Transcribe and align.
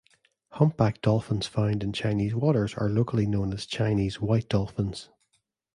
Humpback 0.53 0.99
dolphins 1.03 1.45
found 1.45 1.83
in 1.83 1.93
Chinese 1.93 2.33
waters 2.33 2.73
are 2.73 2.89
locally 2.89 3.27
known 3.27 3.53
as 3.53 3.67
Chinese 3.67 4.19
white 4.19 4.49
dolphins. 4.49 5.09